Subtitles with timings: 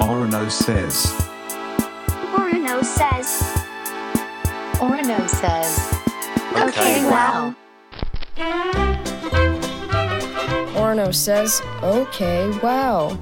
[0.00, 1.12] Orono says.
[2.32, 3.42] Orono says.
[4.80, 5.92] Orono says.
[6.56, 7.54] Okay, well.
[10.74, 13.14] Orono says, OK, wow.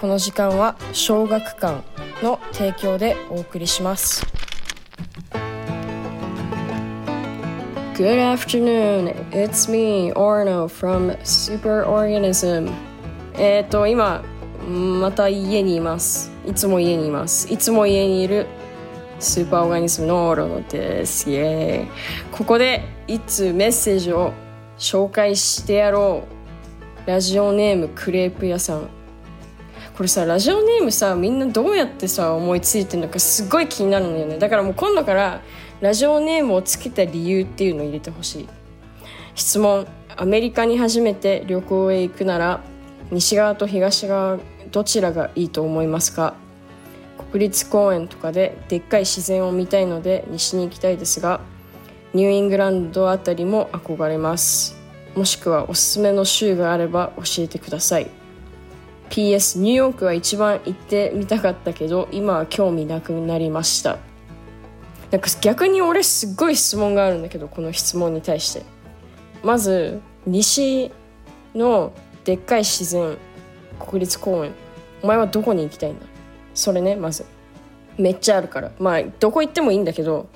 [0.00, 1.82] この時間は小学館
[2.22, 4.24] の提供でお送りします。
[7.94, 12.72] Good afternoon, it's me, Orno from Superorganism.
[13.36, 14.22] えっと、今、
[14.64, 16.30] また家にいます。
[16.46, 17.52] いつも家にいます。
[17.52, 18.46] いつも家にいる
[19.18, 21.30] スーパーオーガニズムのオロノです。
[21.30, 21.88] イエーイ。
[22.32, 24.32] ここでいつメッセージを
[24.78, 26.24] 紹介してやろ
[27.06, 27.08] う。
[27.08, 28.88] ラジオネームクレープ屋さん。
[29.96, 34.38] これさ、ラジオネームさ、みんなどうやってさ、思いついてるのかすっごい気になるんだよね。
[34.38, 35.40] だからもう今度から
[35.80, 38.48] ラジオネームをつけた理由っていうのを入れてほしい。
[39.34, 39.86] 質問。
[40.16, 42.60] アメリカに初めて旅行へ行くなら、
[43.10, 44.38] 西側と東側
[44.74, 46.34] どちらがいいと思いますか？
[47.30, 51.40] 国立公園とかででっかい自然を見たいので西に行きたいですが
[52.12, 54.76] ニューイングランドあたりも憧れます。
[55.14, 58.10] もしくはおすすめの州があれば教えてください。
[59.10, 63.98] PS ニューヨークは一番行ってみたかったけど今は興味なくなりました。
[65.12, 68.62] なんか逆に俺すっごい質問があるんだけどこの質問に対して。
[69.44, 70.90] まず西
[71.54, 71.92] の
[72.24, 73.16] でっかい自然
[73.78, 74.50] 国立公園。
[75.04, 76.06] お前はどこに行きたいんだ？
[76.54, 77.26] それねまず。
[77.98, 78.72] めっちゃあるから。
[78.78, 80.28] まあどこ行ってもいいんだけど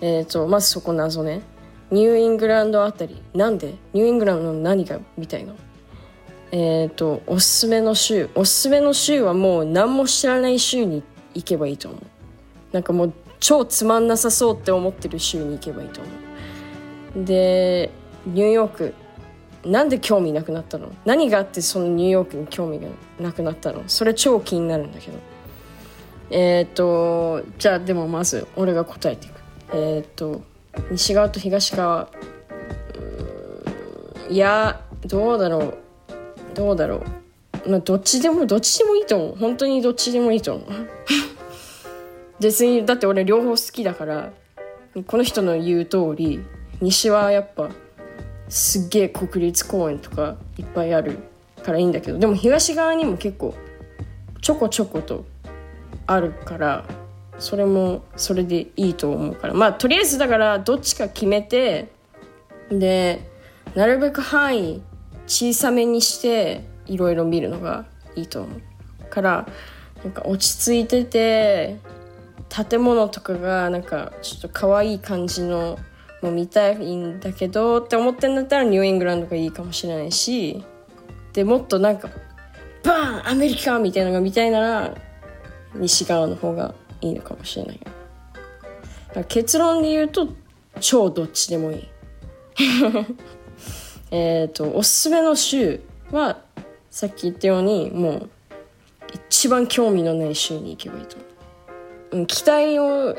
[0.00, 1.42] えっ、とまずそこ謎ね。
[1.90, 3.22] ニューイングランドあたり。
[3.34, 3.74] なんで？
[3.92, 5.52] ニューイングランドの何がみたいな
[6.50, 8.30] えっ、とおすすめの州。
[8.34, 11.02] おすすめの州はもう何も知らない州に
[11.34, 12.00] 行けばいいと思う。
[12.72, 16.10] なんかもう超つまんなさそうって思ってる州に行けばいいと思
[17.22, 17.24] う。
[17.26, 17.90] で
[18.24, 18.94] ニューヨーク。
[19.64, 20.90] なんで興味なくなったの？
[21.04, 22.88] 何があってそのニューヨークに興味が
[23.18, 23.82] なくなったの？
[23.88, 25.18] それ超気になるんだけど。
[26.30, 29.34] えっ、とじゃあでもまず俺が答えていく。
[29.74, 30.42] えっ、と
[30.90, 32.08] 西側と東側。
[34.30, 35.74] いやどうだろう。
[36.54, 37.02] どうだろ
[37.66, 37.70] う。
[37.70, 39.36] まあどっちでもどっちでもいいと思う。
[39.36, 40.68] 本当にどっちでもいいと思う。
[42.40, 44.32] 別にだって俺両方好きだから
[45.06, 46.40] この人の言う通り
[46.80, 47.68] 西はやっぱ
[48.50, 51.18] すっげえ国立公園とかいっぱいある
[51.62, 53.54] からいいんだけどでも東側にも結構
[54.42, 55.24] ちょこちょこと
[56.06, 56.84] あるから
[57.38, 59.54] それもそれでいいと思うから。
[59.54, 61.88] まあとりあえずだからどっちか決めて
[62.70, 63.20] で
[63.74, 64.82] なるべく範囲
[65.26, 67.86] 小さめにしていろいろ見るのが
[68.16, 68.60] いいと思う
[69.08, 69.48] から
[70.02, 71.78] なんか落ち着いてて
[72.48, 75.78] 建物とかがなんかちょっと可愛い感じの
[76.22, 80.64] もう見たいんだけどって思ってんだったらニューイングランドがいいかもしれないし
[81.32, 82.10] でもっとなんか
[82.82, 84.94] バーンアメリカみたいなのが見たいなら
[85.74, 87.80] 西側の方がいいのかもしれない。
[89.28, 90.28] 結論で言うと
[90.80, 91.88] 超どっちでもいい。
[94.10, 96.38] えっとおすすめの州は
[96.90, 98.30] さっき言ったようにもう
[99.28, 101.24] 一番興味のない州に行けばいいと思
[102.12, 103.16] う、うん、期待を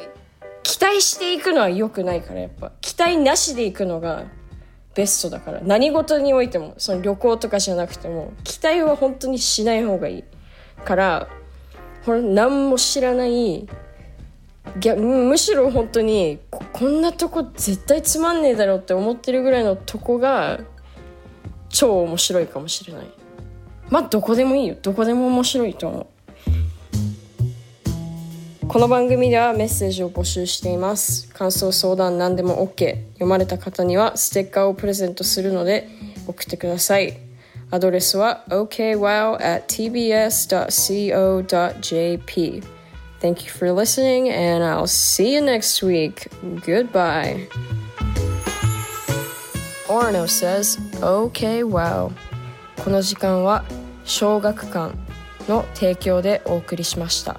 [0.63, 2.71] 期待していくのは良くないからやっぱ。
[2.81, 4.25] 期待なしで行くのが
[4.95, 5.61] ベストだから。
[5.61, 10.23] 何事においてもその旅行とかじゃなくても期待は本当にしない方がいい
[10.83, 11.27] から
[12.05, 13.67] ほら何も知らない
[14.95, 20.59] むしろ本当にこんなとこ絶対つまんねえだろうって思ってるぐらいのとこが
[21.69, 23.07] 超面白いかもしれない。
[23.89, 24.75] まあどこでもいいよ。
[24.81, 26.07] どこでも面白いと思う。
[28.71, 35.89] この番組ではメッセージを募集しています感想相談何でも OK 読まれた方にはステッカーをプレゼントするので
[36.25, 37.17] 送ってください
[37.69, 40.63] アドレスは okwow at tbs.co.jp
[43.19, 46.29] Thank you for listening and I'll see you next week.
[46.65, 47.49] Goodbye.
[49.89, 52.09] Orno says, Okay, wow.
[52.85, 53.65] この時間は
[54.05, 54.95] 小学館
[55.49, 57.35] の提供でお送りしました。